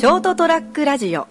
[0.00, 1.28] ショートトラックラジオ。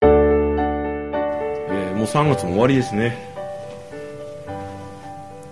[0.00, 3.18] えーもう3月も終わりですね。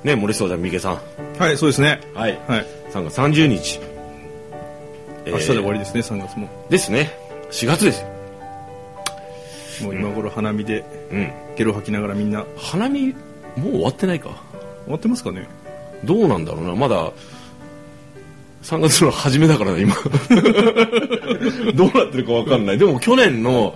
[0.02, 0.98] ね森相談三池さん。
[1.38, 2.00] はい、そうですね。
[2.14, 2.66] はい、はい。
[2.90, 3.80] 3月30日、
[5.26, 6.48] 明日で終わりでですね、3月も。
[6.70, 7.10] ですね。
[7.50, 8.08] 4月ですよ。
[9.82, 10.82] もう今頃花見で
[11.12, 11.30] うん。
[11.58, 12.46] ゲロ吐きながらみんな。
[12.56, 13.16] 花見も
[13.56, 14.30] う終わってないか。
[14.84, 15.46] 終わってますかね。
[16.04, 16.74] どうなんだろうな。
[16.74, 17.12] まだ
[18.62, 19.94] 3月の初めだからね今
[21.76, 22.78] どうなってるか分かんない。
[22.78, 23.74] でも去年の、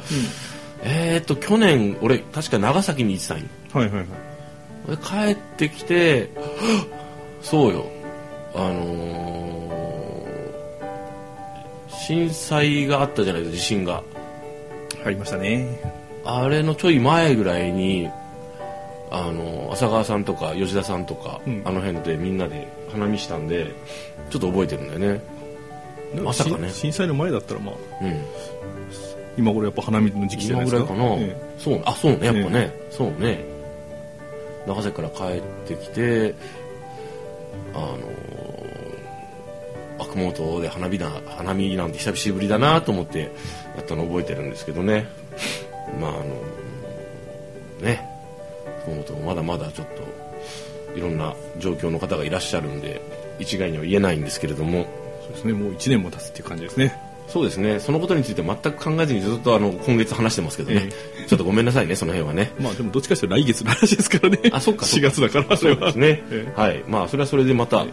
[0.82, 3.44] えーっと去年俺確か長崎に行ってたんよ。
[3.72, 4.06] はいはいはい。
[4.90, 6.28] で帰ってきて
[7.42, 7.86] そうよ。
[8.54, 9.14] あのー
[12.06, 14.02] 震災があったじゃないですか地震が。
[15.06, 15.80] ありましたね。
[16.24, 18.08] あれのちょい前ぐらいに
[19.10, 21.62] あの浅川さんとか吉田さんとか、うん。
[21.64, 23.70] あの辺でみんなで花見したんで
[24.30, 25.20] ちょっと覚えてるんだよね
[26.22, 26.68] まさかね。
[26.70, 28.24] し震災の前だったらまあ、うん。
[29.36, 30.94] 今頃やっぱ花見の時期じゃな今いですか。
[30.94, 33.44] ぐらいかな、えそうあそうねやっぱね、そうね。
[34.66, 36.34] 長崎から帰ってきて
[37.74, 37.98] あの
[39.98, 43.30] 悪夢島で花火だ花見なんて久しぶりだなと思って
[43.76, 45.06] やったの覚えてるんですけどね。
[46.00, 46.24] まああの
[47.82, 48.08] ね。
[48.84, 53.00] 熊本もまだまだちょっといろんな状況の方がいらっしゃるんで
[53.38, 54.86] 一概には言えないんですけれども。
[54.86, 56.96] えそうですね、もう1年も経つっていう感じですね。
[57.26, 57.80] そうですね。
[57.80, 60.90] そのことについて全く考えずにずっとあの今月話してますけどね、
[61.26, 62.52] ちょっとごめんなさいねその辺はね。
[62.60, 64.38] まあでもどっちかというと来月の話ですからね。
[64.52, 65.78] あそっかそ4っか月だから、それは。
[65.78, 66.84] そうですね、えはい。
[66.86, 67.86] まあそれはそれでまた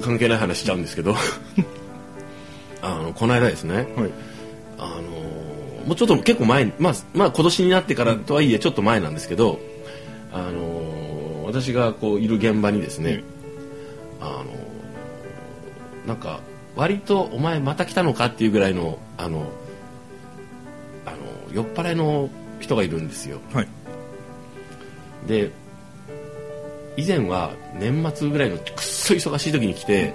[0.00, 1.14] 関係ない話しちゃうんですけど。
[2.82, 3.74] あのこの間ですね。
[3.74, 3.86] はい。
[4.78, 9.60] あのもうちょっと結構前にまあ、まあ今年になってからとはいえちょっと前なんですけど
[10.32, 13.22] あの私がこういる現場にですね、
[14.20, 14.61] あの
[16.06, 16.40] なんか
[16.74, 19.50] 割とお前また来たのかっていうぐらいのあの
[21.06, 21.16] あの
[21.52, 23.40] 酔っ払いの人がいるんですよ。
[23.52, 23.68] はい。
[25.26, 25.50] で
[26.96, 30.14] 以前は年末ぐらいのくっそ忙しい時に来て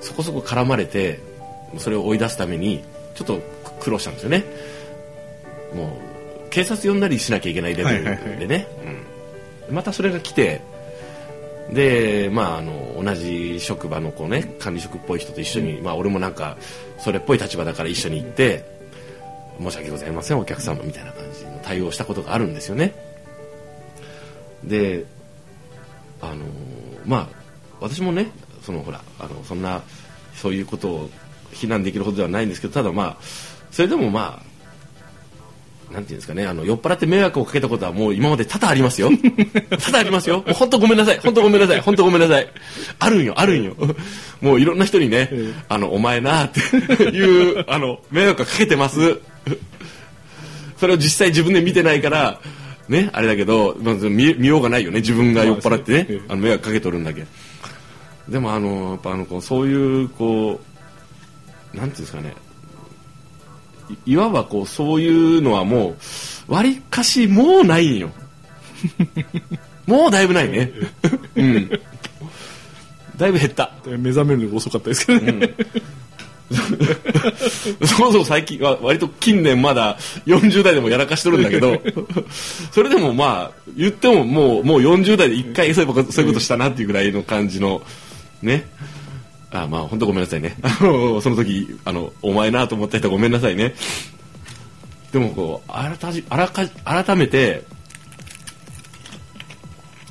[0.00, 1.20] そこそこ絡まれて
[1.78, 2.82] それを追い出すために
[3.14, 3.40] ちょっと
[3.80, 4.44] 苦労したんですよね。
[5.74, 5.98] も
[6.46, 8.46] う警察呼んだりしなきゃいけないレベルでね、はいはい。
[8.46, 8.66] はい
[9.68, 10.62] うん、またそれが来て
[11.72, 16.56] でまああの同じ職場のこうね管理職っぽい人と一緒に、まあ俺もなんか
[16.98, 18.64] それっぽい立場だから一緒に行って
[19.58, 22.94] 申し訳ございませんお客様みたいな感じの対応をしたことがあるんですよね。
[24.64, 25.04] で
[26.20, 26.44] あの
[27.04, 27.36] まあ
[27.80, 28.28] 私もね
[28.62, 29.82] そのほらあのそんな
[30.34, 31.10] そういうことを
[31.52, 33.16] 非難できるほどではないんですけどただまあ
[33.70, 34.55] それでもまあ
[35.92, 39.10] なんていうんですかねあの酔っ払って迷惑をかけたことはもう今まで多々ありますよ。
[39.78, 40.38] 多々ありますよ。
[40.38, 41.18] もう本当ごめんなさい。
[41.18, 41.80] 本当ごめんなさい。
[41.80, 42.48] 本当ごめんなさい。
[42.98, 43.34] あるんよ。
[43.36, 43.76] あるんよ。
[44.40, 45.30] もういろんな人にね
[45.68, 46.60] あのお前なって
[47.04, 49.18] いう あの迷惑をかけてます。
[50.78, 52.40] それを実際自分で見てないから
[52.88, 55.00] ねあれだけど、まず見見ようがないよね。
[55.00, 57.24] 自分が酔っ払ってね、まあの迷惑かけとるんだけ
[58.28, 60.60] でもあのやっぱあのこうそういうこ
[61.74, 62.34] うなんていうんですかね
[63.90, 65.96] いいわばこうそういうのはも
[66.48, 68.10] うわりかしもうないんよ。
[69.86, 70.72] もうだいぶないね。
[71.36, 71.70] うん。
[73.16, 73.72] だいぶ減った。
[73.86, 75.54] 目覚めるのが遅かったですけどね。
[77.84, 79.96] そうそう最近は割と近年まだ
[80.26, 81.80] 40代でもやらかしとるんだけど
[82.70, 87.82] それでもまあ言ってももうもう40代で一回そういえばそういうことしたなっていうぐらいの感じの
[88.42, 88.68] ね
[89.62, 90.56] あまあ本当ごめんなさいね。
[90.78, 90.86] そ
[91.30, 92.98] の時あのお前なと思った。
[92.98, 93.74] 人ごめんなさいね。
[95.12, 97.62] でもこう改改めて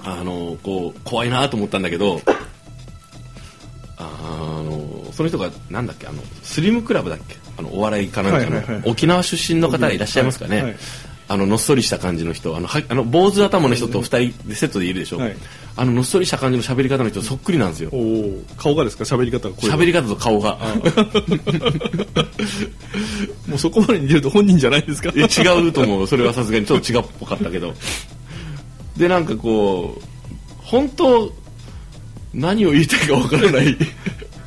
[0.03, 2.21] あのこう怖いなと思ったんだけど
[3.97, 7.35] あのその人がなんだっけあのスリムクラブだっけ？
[7.57, 8.83] あのお笑いかなんかの、はいはいはい。
[8.85, 10.77] 沖縄出身の方いらっしゃいますかね、はいはい
[11.27, 15.35] あののっそりした感じの人あのはあの坊主頭の人と二人でセットでいるでしょ、はい。
[15.77, 17.89] あののっそりした感じの喋り方の人そっくりなんですよ
[18.57, 19.03] 顔がですか？
[19.05, 19.55] 喋り方が。
[19.55, 20.57] 喋り方と顔が。
[23.47, 25.11] もうそこまで似てると本人じゃないですか？
[25.15, 26.07] え違うと思う。
[26.07, 27.73] それはさすがにちょっと違うっぽかったけど。
[28.97, 30.03] でなんかこう
[30.61, 31.33] 本当
[32.33, 33.77] 何を言いたいかわからない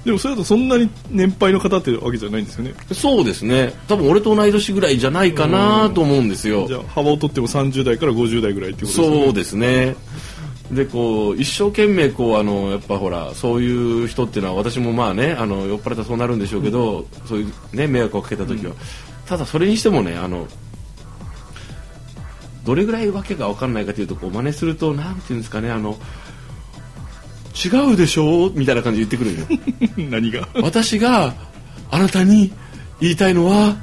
[0.09, 2.73] でもそれだとそんなに年配の方ってわけじゃないんですよね。
[2.95, 3.75] そうですね。
[3.89, 6.67] 多分俺と同い年ぐらいじゃないかなと思うんですよ。
[6.67, 9.25] じゃあ幅を取っても30代から50代ぐらいってことですよね。
[9.25, 9.97] そうですね。
[10.73, 18.73] でこう一生懸命こうあのやっぱほらそういう人っていうのは私もまあねあの酔っ払ったらそうなるんでしょうけど、そういうね迷惑をかけた時は、
[19.27, 20.47] ただそれにしてもねあの
[22.65, 25.99] どれぐらいわけが分かんないかというとこう真似するとなんていうんですかねあの
[27.55, 28.51] 違うでしょ?
[28.55, 30.09] みたいな感じで言ってくるんよ。
[30.11, 30.49] 何が？
[30.63, 31.35] 私が
[31.91, 32.53] あなたに
[33.01, 33.77] 言いたいのは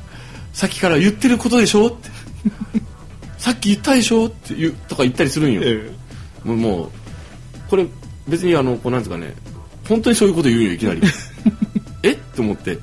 [0.53, 1.87] さっきから言ってることでしょ?
[1.87, 2.09] って。
[3.37, 4.27] さっき言ったでしょ?
[4.27, 5.91] って言うとか言ったりするんよ、え
[6.43, 6.89] もうもう
[7.69, 7.85] これ
[8.27, 9.33] 別にあのこうなんですかね。
[9.87, 11.01] 本当にそういうこと言うよいきなり。
[12.03, 12.11] え?
[12.11, 12.77] って思って。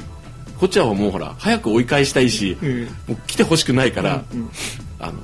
[0.59, 2.87] こっちはもうほら早く追い返したいし、え。
[3.09, 4.51] もう来てほしくないから、うんうん。
[5.01, 5.15] あの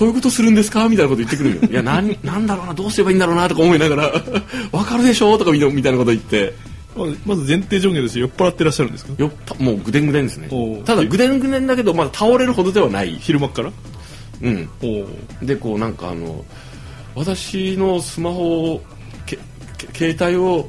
[0.00, 0.88] そういうことするんですか？
[0.88, 1.68] みたいなこと言ってくるんよ。
[1.70, 4.04] いやなんなんだろうなどうすればいいんだろうなとか思いながら
[4.72, 6.54] わかるでしょとかみたいなみたいなこと言って。
[7.26, 8.22] まず前提条件ですよ。
[8.26, 9.12] 酔っ払ってらっしゃるんですか？
[9.18, 10.48] よっぱもうぐでんぐでんですね。
[10.86, 13.18] ただぐでんぐでんだけどまだ倒れるほどではない。
[13.20, 13.70] 昼間っから？
[14.40, 14.68] うん。
[15.42, 16.44] でこうなんかあの
[17.14, 18.82] 私のスマホを
[19.26, 19.38] け
[19.92, 20.68] け携帯を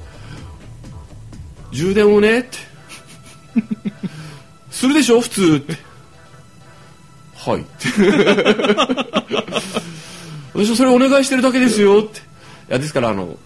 [1.71, 2.49] 充電をねって。
[4.69, 5.21] するでしょ？
[5.21, 5.77] 普通って
[7.45, 7.65] はい。
[10.53, 12.19] 私はそれお願いしてるだけですよって。
[12.19, 12.21] い
[12.69, 13.37] やですからあの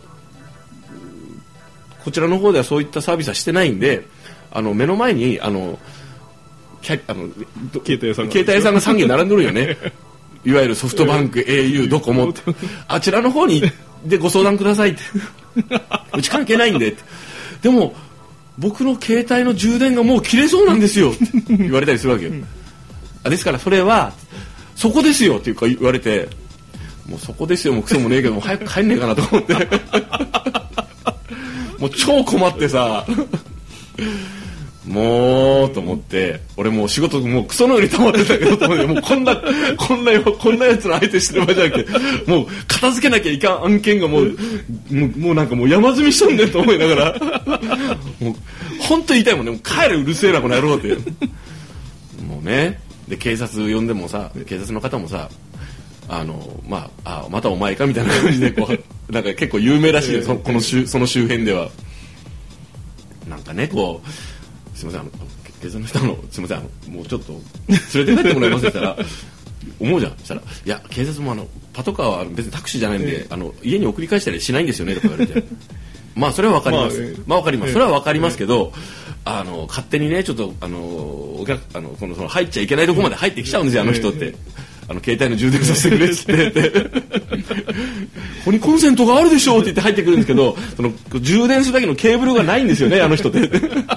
[2.04, 4.06] こちらの方ではそういったサービスはしてないんで
[4.52, 5.80] あの目の前にあの
[6.82, 7.28] キャあの
[7.74, 8.32] ど携帯屋さんが。
[8.32, 9.78] 携帯屋さんが3軒並んでるよね。
[10.46, 12.32] いわゆるソフトバンク、au ドコモ。
[12.88, 13.64] あちらの方に
[14.06, 15.02] でご相談くださいって。
[16.16, 16.90] うち関係ないんで。
[16.90, 17.02] って
[17.64, 17.96] でも
[18.60, 21.12] 僕の携帯の充電がもう切れそうなんですよ。
[21.12, 22.36] って言われたりするわけよ、あ
[23.30, 24.14] ですからそれは
[24.76, 26.30] そこですよっていうか言われて
[27.08, 29.54] もうそこですよもうクソもねえけど早く帰んねえかなと思って。
[31.78, 33.06] もう超困ってさ。
[34.88, 39.36] もうと思って俺もう仕事もうクソのように溜まってたけどと思ってもうこんな
[39.78, 41.92] こんなこんなやつの相手してる場合じゃなくて
[42.32, 44.36] もう片付けなきゃいかん案件がもう
[45.18, 47.20] もうなんかもう山積みしとんねんと思いながら。
[48.20, 48.36] もう
[48.80, 49.52] 本当言いたいもんね。
[49.52, 50.90] もう帰るうるせえなこの野郎って
[52.24, 52.80] もうね。
[53.08, 55.30] で警察呼んでもさ警察の方もさ
[56.08, 58.78] あのまああまたお前かみたいな感じでこう
[59.12, 61.70] なんか結構有名らしいよ、そのこの周その周辺では。
[63.30, 65.28] なんかねこうすみませんあの
[65.62, 69.08] 警察の人あのすみませんあのもうちょっと連れて帰ってもらえますって言ったら
[69.80, 70.14] 思うじゃん。
[70.20, 75.48] そしたら「いや警察もあのパトカーは別にタクシーじゃないんで、あの家に送り返したりしないんですよね」とか言われて。
[76.16, 77.74] まあそれはわかります、 まあええまあわかります。
[77.74, 78.72] それはわかりますけど、
[79.26, 84.36] あの勝手にねちょっとあのお客あのこのその入っちゃいけないところまで入ってきちゃうんですよ、あの人って。
[84.88, 86.72] あの携帯の充電させてくれって言って。
[88.46, 93.50] ここにコンセントがあるでしょうって言って入ってくるんですけどその充電するだけのケーブルがないんですよねあの人って。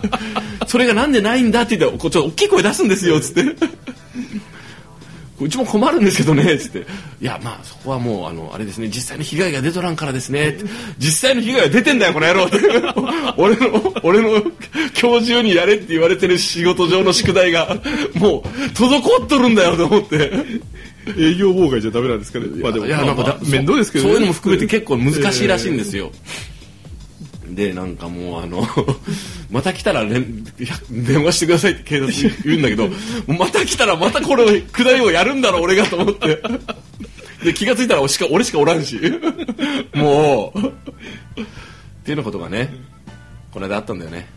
[0.66, 3.44] それがなんでないんだって言ってちょっと大きい声出すんですよっつって
[5.40, 6.87] うちも困るんですけどねつって。
[7.20, 10.56] いやまあそこはもうあのあれですね実際の被害が出とらんからですね
[10.99, 12.44] 実際の被害が出てんだよこの野郎。
[12.46, 12.58] っ て
[13.37, 14.43] 俺の俺の
[15.00, 17.76] 今日中にやれって言われてる仕事上の宿題が
[18.14, 20.31] もう滞っとるんだよと思って。
[21.17, 22.46] 営業妨害じゃダメなんですかね。
[22.61, 24.11] まあでもいやなんか面倒ですけどね。
[24.11, 26.12] そういうのも含めて結構難しいらしいんですよ、
[27.54, 28.66] でなんかもうあの
[29.50, 30.44] また来たら連
[30.90, 32.88] 電話してくださいって警察に言うんだけど
[33.26, 36.42] また来たらまたこれ下りをやるんだろ俺がと思って。
[37.42, 38.98] で気が付いたら俺しか俺しかおらんし。
[39.94, 40.58] もう。
[40.58, 42.74] っていうようなことがね
[43.52, 44.28] この間あったんだよね。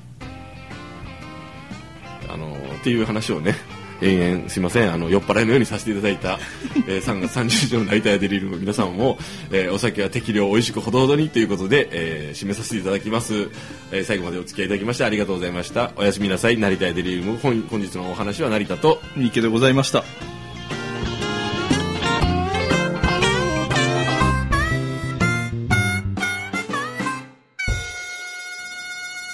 [2.29, 3.55] あのっていう話をね
[4.01, 6.39] 延々すいませんあの酔っ払いのようにさせていただいた、
[6.87, 9.17] えー3月30日の「大体デリル」の皆さんも、
[9.51, 13.49] えーお酒は適量美味しくほどほどにということで、えー締めさせていただきます、
[13.91, 15.91] えー最後までお付き合いいただきましてありがとうございました。
[15.95, 16.57] おやすみなさい。
[16.57, 17.37] 成田デリルム。
[17.37, 19.99] 本本日のお話は成田と三池でございました。
[19.99, 20.03] ー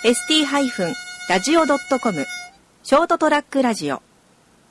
[0.08, 2.26] ST-radio.com
[2.84, 4.02] ショートトラックラジオ